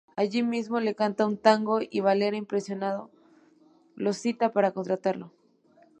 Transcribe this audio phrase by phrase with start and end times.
[0.15, 3.11] Allí mismo le canta un tango, y Varela, impresionado,
[3.93, 5.31] lo cita para contratarlo.